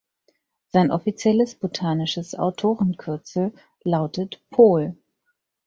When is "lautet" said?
3.83-4.41